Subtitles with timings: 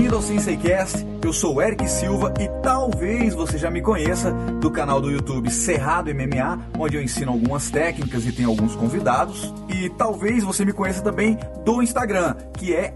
[0.00, 1.06] bem-vindo ao SenseiCast.
[1.22, 6.10] Eu sou Eric Silva e talvez você já me conheça do canal do YouTube Cerrado
[6.14, 9.52] MMA, onde eu ensino algumas técnicas e tenho alguns convidados.
[9.68, 12.94] E talvez você me conheça também do Instagram, que é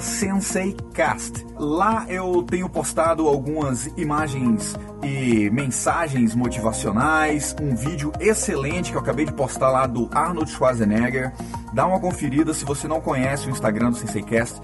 [0.00, 1.44] SenseiCast.
[1.58, 9.24] Lá eu tenho postado algumas imagens e mensagens motivacionais, um vídeo excelente que eu acabei
[9.24, 11.32] de postar lá do Arnold Schwarzenegger.
[11.72, 14.60] Dá uma conferida se você não conhece o Instagram do SenseiCast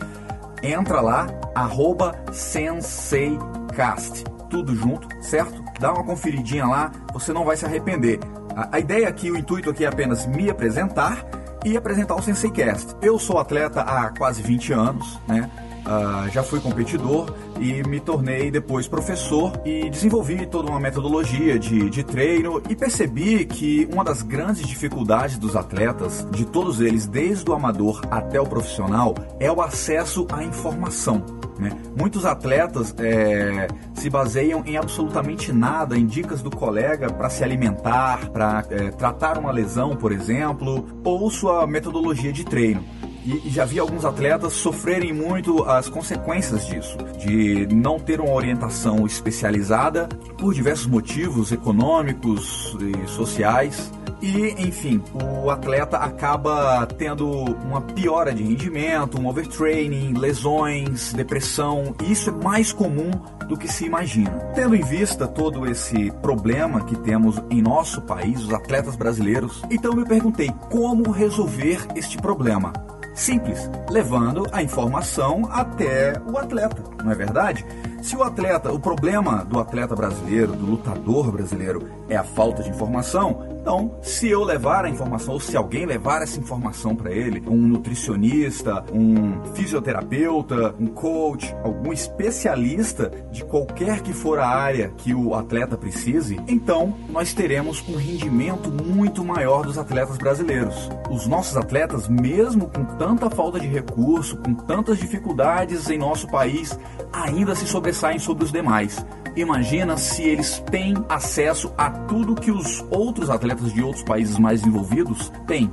[0.62, 4.24] entra lá, arroba SenseiCast.
[4.48, 5.62] Tudo junto, certo?
[5.78, 8.18] Dá uma conferidinha lá, você não vai se arrepender.
[8.54, 11.24] A, a ideia aqui, o intuito aqui é apenas me apresentar
[11.64, 12.96] e apresentar o SenseiCast.
[13.00, 15.50] Eu sou atleta há quase 20 anos, né?
[15.80, 21.88] Uh, já fui competidor e me tornei depois professor e desenvolvi toda uma metodologia de,
[21.88, 27.50] de treino e percebi que uma das grandes dificuldades dos atletas, de todos eles, desde
[27.50, 31.24] o amador até o profissional, é o acesso à informação.
[31.58, 31.70] Né?
[31.96, 38.30] Muitos atletas é, se baseiam em absolutamente nada, em dicas do colega para se alimentar,
[38.30, 42.82] para é, tratar uma lesão, por exemplo, ou sua metodologia de treino.
[43.24, 49.06] E, já vi alguns atletas sofrerem muito as consequências disso, de não ter uma orientação
[49.06, 53.92] especializada por diversos motivos econômicos e sociais.
[54.22, 62.12] E, enfim, o atleta acaba tendo uma piora de rendimento, um overtraining, lesões, depressão, e
[62.12, 63.10] isso é mais comum
[63.48, 64.30] do que se imagina.
[64.54, 69.94] Tendo em vista todo esse problema que temos em nosso país, os atletas brasileiros, então
[69.94, 72.72] me perguntei como resolver este problema.
[73.20, 77.66] Simples, levando a informação até o atleta, não é verdade?
[78.02, 82.70] Se o atleta, o problema do atleta brasileiro, do lutador brasileiro, é a falta de
[82.70, 87.42] informação, então, se eu levar a informação, ou se alguém levar essa informação para ele,
[87.46, 95.12] um nutricionista, um fisioterapeuta, um coach, algum especialista de qualquer que for a área que
[95.12, 100.88] o atleta precise, então nós teremos um rendimento muito maior dos atletas brasileiros.
[101.10, 106.78] Os nossos atletas, mesmo com tanta falta de recurso, com tantas dificuldades em nosso país,
[107.12, 109.04] ainda se sobressaem sobre os demais.
[109.36, 114.66] Imagina se eles têm acesso a tudo que os outros atletas de outros países mais
[114.66, 115.70] envolvidos têm.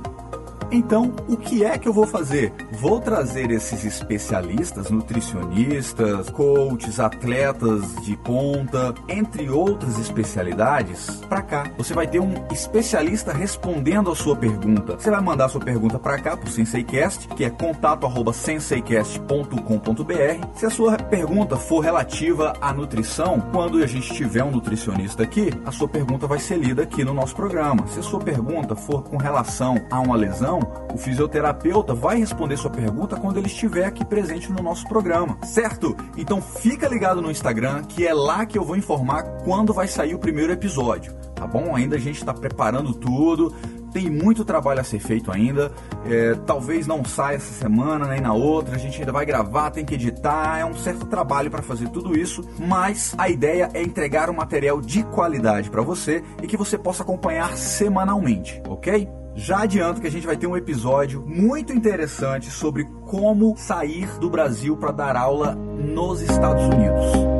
[0.70, 2.52] Então, o que é que eu vou fazer?
[2.72, 11.64] Vou trazer esses especialistas, nutricionistas, coaches, atletas de ponta, entre outras especialidades, para cá.
[11.78, 14.98] Você vai ter um especialista respondendo a sua pergunta.
[14.98, 20.46] Você vai mandar a sua pergunta para cá, para o SenseiCast, que é contato@senseicast.com.br.
[20.54, 25.50] Se a sua pergunta for relativa à nutrição, quando a gente tiver um nutricionista aqui,
[25.64, 27.86] a sua pergunta vai ser lida aqui no nosso programa.
[27.88, 30.57] Se a sua pergunta for com relação a uma lesão,
[30.92, 35.96] o fisioterapeuta vai responder sua pergunta quando ele estiver aqui presente no nosso programa, certo?
[36.16, 40.14] Então fica ligado no Instagram, que é lá que eu vou informar quando vai sair
[40.14, 41.74] o primeiro episódio, tá bom?
[41.74, 43.54] Ainda a gente está preparando tudo,
[43.92, 45.72] tem muito trabalho a ser feito ainda.
[46.04, 48.76] É, talvez não saia essa semana nem na outra.
[48.76, 50.58] A gente ainda vai gravar, tem que editar.
[50.58, 54.80] É um certo trabalho para fazer tudo isso, mas a ideia é entregar um material
[54.80, 59.08] de qualidade para você e que você possa acompanhar semanalmente, ok?
[59.38, 64.28] Já adianto que a gente vai ter um episódio muito interessante sobre como sair do
[64.28, 67.37] Brasil para dar aula nos Estados Unidos.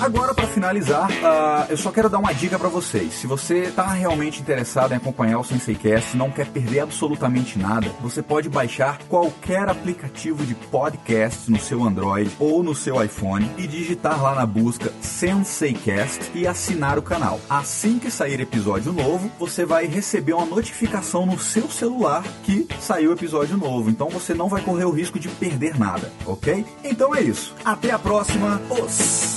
[0.00, 3.12] Agora, para finalizar, uh, eu só quero dar uma dica para vocês.
[3.12, 8.22] Se você está realmente interessado em acompanhar o SenseiCast, não quer perder absolutamente nada, você
[8.22, 14.22] pode baixar qualquer aplicativo de podcast no seu Android ou no seu iPhone e digitar
[14.22, 17.38] lá na busca SenseiCast e assinar o canal.
[17.48, 23.12] Assim que sair episódio novo, você vai receber uma notificação no seu celular que saiu
[23.12, 23.90] episódio novo.
[23.90, 26.64] Então você não vai correr o risco de perder nada, ok?
[26.82, 27.54] Então é isso.
[27.62, 28.62] Até a próxima.
[28.70, 29.29] Os...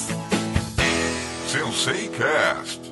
[1.53, 2.82] Sensei Cast.